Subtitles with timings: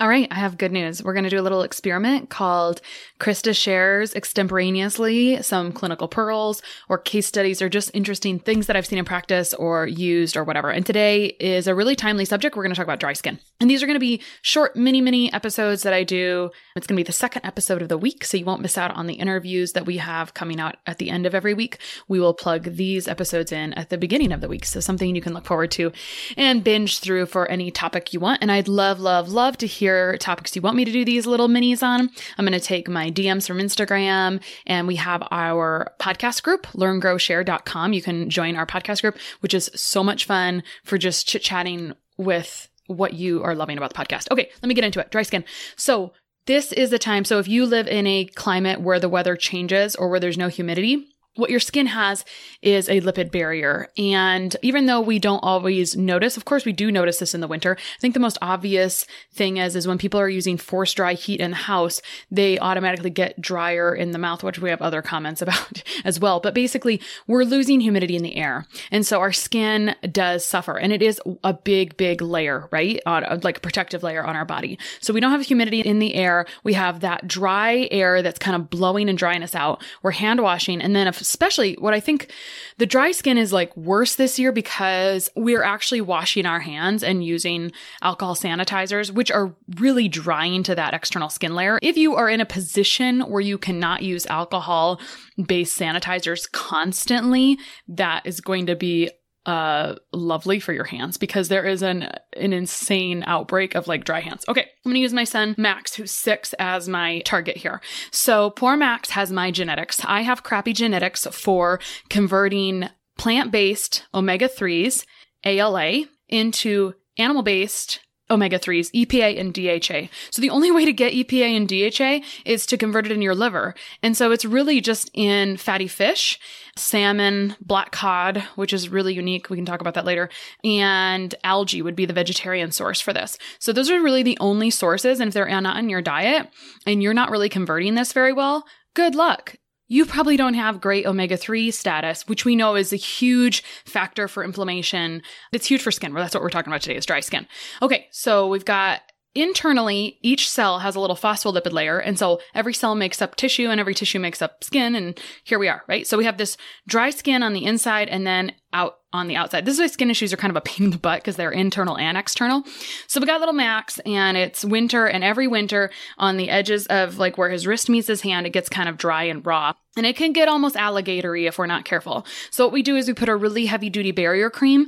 [0.00, 1.04] All right, I have good news.
[1.04, 2.80] We're going to do a little experiment called
[3.18, 8.86] Christa shares extemporaneously some clinical pearls or case studies or just interesting things that I've
[8.86, 10.70] seen in practice or used or whatever.
[10.70, 12.56] And today is a really timely subject.
[12.56, 13.40] We're going to talk about dry skin.
[13.60, 16.50] And these are going to be short, mini, mini episodes that I do.
[16.76, 18.92] It's going to be the second episode of the week, so you won't miss out
[18.92, 21.76] on the interviews that we have coming out at the end of every week.
[22.08, 24.64] We will plug these episodes in at the beginning of the week.
[24.64, 25.92] So something you can look forward to
[26.38, 28.40] and binge through for any topic you want.
[28.40, 31.48] And I'd love, love, love to hear topics you want me to do these little
[31.48, 32.10] minis on.
[32.38, 37.92] I'm going to take my DMs from Instagram and we have our podcast group, learngrowshare.com.
[37.92, 41.94] You can join our podcast group, which is so much fun for just chit chatting
[42.16, 44.30] with what you are loving about the podcast.
[44.30, 45.10] Okay, let me get into it.
[45.10, 45.44] Dry skin.
[45.76, 46.12] So,
[46.46, 47.24] this is the time.
[47.24, 50.48] So, if you live in a climate where the weather changes or where there's no
[50.48, 52.24] humidity, what your skin has
[52.60, 53.88] is a lipid barrier.
[53.96, 57.46] And even though we don't always notice, of course, we do notice this in the
[57.46, 57.76] winter.
[57.78, 61.40] I think the most obvious thing is, is when people are using forced dry heat
[61.40, 65.40] in the house, they automatically get drier in the mouth, which we have other comments
[65.42, 66.40] about as well.
[66.40, 68.66] But basically, we're losing humidity in the air.
[68.90, 70.78] And so our skin does suffer.
[70.78, 73.00] And it is a big, big layer, right?
[73.06, 74.78] On, like a protective layer on our body.
[75.00, 76.46] So we don't have humidity in the air.
[76.64, 79.82] We have that dry air that's kind of blowing and drying us out.
[80.02, 80.80] We're hand washing.
[80.80, 82.32] And then if especially what I think
[82.78, 87.24] the dry skin is like worse this year because we're actually washing our hands and
[87.24, 87.72] using
[88.02, 91.78] alcohol sanitizers, which are really drying to that external skin layer.
[91.82, 95.00] If you are in a position where you cannot use alcohol
[95.46, 97.58] based sanitizers constantly,
[97.88, 99.10] that is going to be
[99.46, 104.20] uh lovely for your hands because there is an an insane outbreak of like dry
[104.20, 104.44] hands.
[104.48, 107.80] Okay, I'm going to use my son Max who's 6 as my target here.
[108.10, 110.02] So poor Max has my genetics.
[110.04, 111.80] I have crappy genetics for
[112.10, 115.04] converting plant-based omega 3s
[115.44, 120.08] ALA into animal-based omega 3s, EPA and DHA.
[120.30, 123.34] So the only way to get EPA and DHA is to convert it in your
[123.34, 123.74] liver.
[124.02, 126.38] And so it's really just in fatty fish,
[126.76, 129.50] salmon, black cod, which is really unique.
[129.50, 130.30] We can talk about that later.
[130.64, 133.36] And algae would be the vegetarian source for this.
[133.58, 135.20] So those are really the only sources.
[135.20, 136.48] And if they're not in your diet
[136.86, 138.64] and you're not really converting this very well,
[138.94, 139.56] good luck
[139.90, 144.28] you probably don't have great omega 3 status, which we know is a huge factor
[144.28, 145.20] for inflammation.
[145.52, 146.14] It's huge for skin.
[146.14, 147.48] Well, that's what we're talking about today is dry skin.
[147.82, 149.00] Okay, so we've got
[149.34, 151.98] internally, each cell has a little phospholipid layer.
[151.98, 154.94] And so every cell makes up tissue and every tissue makes up skin.
[154.94, 156.06] And here we are, right?
[156.06, 156.56] So we have this
[156.86, 159.64] dry skin on the inside and then out on the outside.
[159.64, 161.50] This is why skin issues are kind of a pain in the butt because they're
[161.50, 162.64] internal and external.
[163.06, 167.18] So we got little Max and it's winter and every winter on the edges of
[167.18, 169.74] like where his wrist meets his hand, it gets kind of dry and raw.
[169.96, 172.24] And it can get almost alligatory if we're not careful.
[172.52, 174.86] So what we do is we put a really heavy duty barrier cream.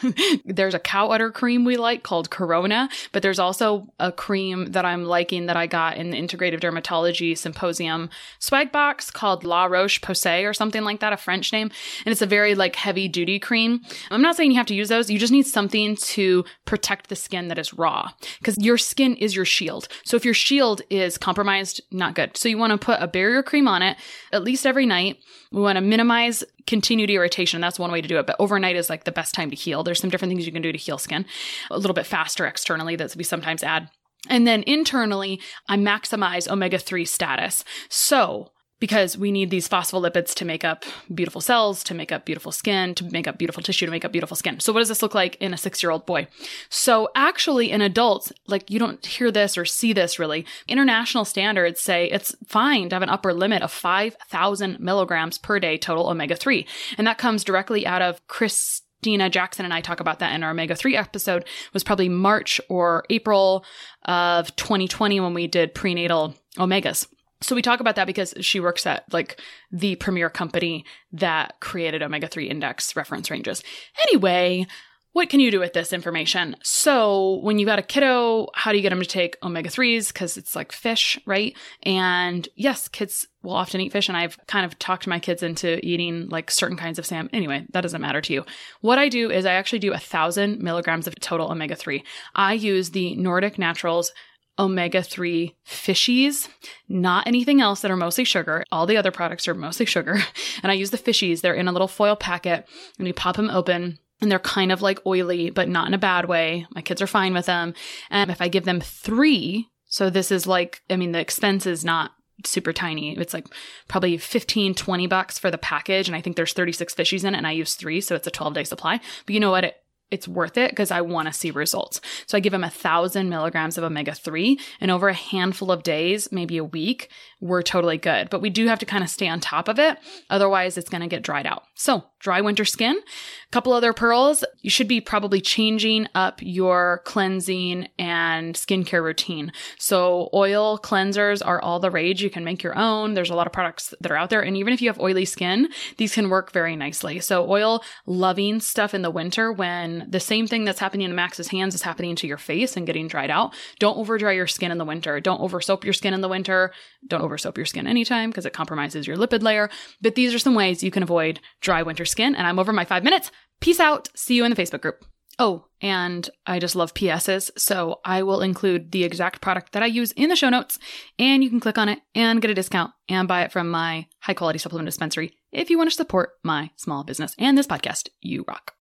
[0.44, 4.84] there's a cow udder cream we like called Corona, but there's also a cream that
[4.84, 10.00] I'm liking that I got in the Integrative Dermatology Symposium swag box called La Roche
[10.00, 11.72] Posay or something like that, a French name.
[12.06, 13.80] And it's a very like heavy duty cream.
[14.12, 15.10] I'm not saying you have to use those.
[15.10, 19.34] You just need something to protect the skin that is raw because your skin is
[19.34, 19.88] your shield.
[20.04, 22.36] So if your shield is compromised, not good.
[22.36, 23.96] So you want to put a barrier cream on it
[24.44, 25.18] least every night.
[25.50, 27.60] We want to minimize continued irritation.
[27.60, 28.26] That's one way to do it.
[28.26, 29.82] But overnight is like the best time to heal.
[29.82, 31.26] There's some different things you can do to heal skin
[31.70, 33.90] a little bit faster externally that we sometimes add.
[34.28, 37.64] And then internally, I maximize omega 3 status.
[37.88, 38.52] So
[38.84, 40.84] because we need these phospholipids to make up
[41.14, 44.12] beautiful cells, to make up beautiful skin, to make up beautiful tissue, to make up
[44.12, 44.60] beautiful skin.
[44.60, 46.26] So, what does this look like in a six year old boy?
[46.68, 50.44] So, actually, in adults, like you don't hear this or see this really.
[50.68, 55.78] International standards say it's fine to have an upper limit of 5,000 milligrams per day
[55.78, 56.66] total omega 3.
[56.98, 60.42] And that comes directly out of Chris Dina Jackson and I talk about that in
[60.42, 63.64] our omega 3 episode was probably March or April
[64.04, 67.06] of 2020 when we did prenatal omegas.
[67.44, 72.02] So we talk about that because she works at like the premier company that created
[72.02, 73.62] omega 3 index reference ranges.
[74.02, 74.66] Anyway,
[75.14, 76.56] what can you do with this information?
[76.64, 80.08] So, when you got a kiddo, how do you get them to take omega 3s?
[80.08, 81.56] Because it's like fish, right?
[81.84, 84.08] And yes, kids will often eat fish.
[84.08, 87.30] And I've kind of talked my kids into eating like certain kinds of salmon.
[87.32, 88.44] Anyway, that doesn't matter to you.
[88.80, 92.02] What I do is I actually do a thousand milligrams of total omega 3.
[92.34, 94.12] I use the Nordic Naturals
[94.58, 96.48] omega 3 fishies,
[96.88, 98.64] not anything else that are mostly sugar.
[98.70, 100.18] All the other products are mostly sugar.
[100.62, 101.40] And I use the fishies.
[101.40, 102.66] They're in a little foil packet
[102.98, 105.98] and you pop them open and they're kind of like oily, but not in a
[105.98, 106.66] bad way.
[106.74, 107.74] My kids are fine with them.
[108.08, 111.84] And if I give them three, so this is like, I mean, the expense is
[111.84, 112.12] not
[112.44, 113.16] super tiny.
[113.16, 113.46] It's like
[113.88, 116.08] probably 15, 20 bucks for the package.
[116.08, 118.00] And I think there's 36 fishies in it and I use three.
[118.00, 119.00] So it's a 12 day supply.
[119.26, 119.64] But you know what?
[119.64, 119.76] It,
[120.10, 122.00] it's worth it because I want to see results.
[122.26, 125.82] So I give them a thousand milligrams of omega 3 and over a handful of
[125.82, 127.10] days, maybe a week,
[127.44, 128.30] we're totally good.
[128.30, 129.98] But we do have to kind of stay on top of it.
[130.30, 131.64] Otherwise, it's going to get dried out.
[131.74, 134.44] So dry winter skin, a couple other pearls.
[134.62, 139.52] You should be probably changing up your cleansing and skincare routine.
[139.78, 142.22] So oil cleansers are all the rage.
[142.22, 143.12] You can make your own.
[143.12, 144.40] There's a lot of products that are out there.
[144.40, 145.68] And even if you have oily skin,
[145.98, 147.20] these can work very nicely.
[147.20, 151.48] So oil loving stuff in the winter when the same thing that's happening to Max's
[151.48, 153.52] hands is happening to your face and getting dried out.
[153.78, 155.20] Don't over dry your skin in the winter.
[155.20, 156.72] Don't over soap your skin in the winter.
[157.06, 159.70] Don't over soap your skin anytime because it compromises your lipid layer.
[160.00, 162.34] But these are some ways you can avoid dry winter skin.
[162.34, 163.30] And I'm over my five minutes.
[163.60, 164.08] Peace out.
[164.14, 165.04] See you in the Facebook group.
[165.38, 169.86] Oh, and I just love PSs, so I will include the exact product that I
[169.86, 170.78] use in the show notes,
[171.18, 174.06] and you can click on it and get a discount and buy it from my
[174.20, 178.10] high quality supplement dispensary if you want to support my small business and this podcast.
[178.20, 178.74] You rock.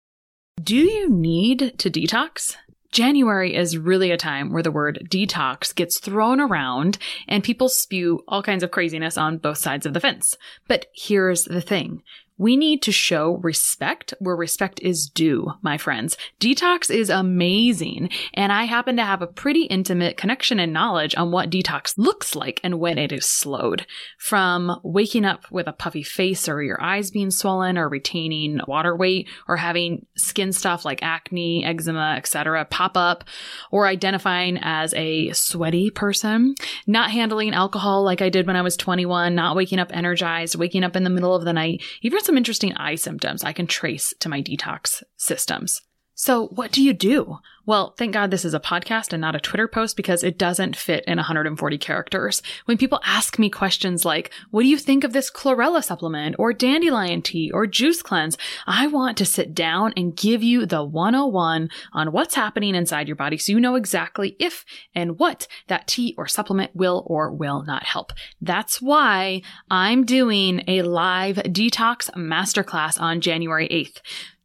[0.62, 2.56] Do you need to detox?
[2.92, 8.22] January is really a time where the word detox gets thrown around and people spew
[8.28, 10.36] all kinds of craziness on both sides of the fence.
[10.68, 12.02] But here's the thing.
[12.38, 16.16] We need to show respect where respect is due, my friends.
[16.40, 21.30] Detox is amazing, and I happen to have a pretty intimate connection and knowledge on
[21.30, 23.86] what detox looks like and when it is slowed.
[24.18, 28.96] From waking up with a puffy face or your eyes being swollen or retaining water
[28.96, 32.64] weight or having skin stuff like acne, eczema, etc.
[32.64, 33.24] pop up
[33.70, 36.54] or identifying as a sweaty person,
[36.86, 40.84] not handling alcohol like I did when I was 21, not waking up energized, waking
[40.84, 44.14] up in the middle of the night, even some interesting eye symptoms I can trace
[44.20, 45.80] to my detox systems.
[46.22, 47.38] So, what do you do?
[47.66, 50.76] Well, thank God this is a podcast and not a Twitter post because it doesn't
[50.76, 52.42] fit in 140 characters.
[52.66, 56.52] When people ask me questions like, what do you think of this chlorella supplement or
[56.52, 58.38] dandelion tea or juice cleanse?
[58.68, 63.16] I want to sit down and give you the 101 on what's happening inside your
[63.16, 64.64] body so you know exactly if
[64.94, 68.12] and what that tea or supplement will or will not help.
[68.40, 69.42] That's why
[69.72, 73.98] I'm doing a live detox masterclass on January 8th.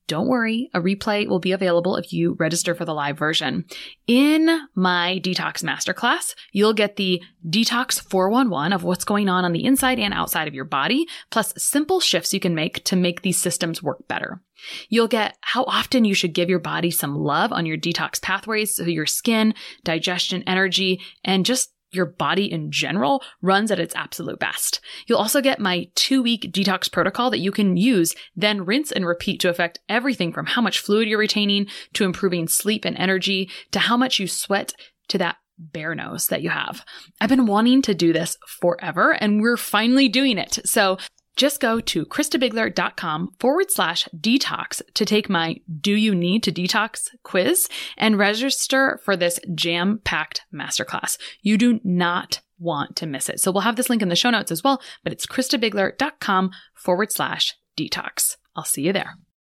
[0.08, 3.66] Don't worry, a replay will be available if you register for the live version.
[4.08, 9.66] In my detox masterclass, you'll get the detox 411 of what's going on on the
[9.66, 13.42] inside and outside of your body, plus simple shifts you can make to make these
[13.42, 14.42] systems work better.
[14.90, 18.76] You'll get how often you should give your body some love on your detox pathways
[18.76, 19.54] so your skin,
[19.84, 24.80] digestion, energy, and just your body in general runs at its absolute best.
[25.08, 29.06] You'll also get my two week detox protocol that you can use, then rinse and
[29.06, 33.50] repeat to affect everything from how much fluid you're retaining to improving sleep and energy
[33.72, 34.74] to how much you sweat
[35.08, 36.84] to that bear nose that you have.
[37.20, 40.60] I've been wanting to do this forever and we're finally doing it.
[40.66, 40.98] So
[41.38, 47.10] just go to christabiegler.com forward slash detox to take my Do You Need to Detox
[47.24, 51.18] quiz and register for this jam packed masterclass.
[51.42, 53.40] You do not want to miss it.
[53.40, 57.12] So we'll have this link in the show notes as well, but it's christabiegler.com forward
[57.12, 58.36] slash detox.
[58.56, 59.18] I'll see you there.